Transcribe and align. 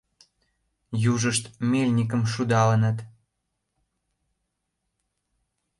Южышт 1.11 1.43
мельникым 1.71 2.21
шудалыныт. 2.33 2.97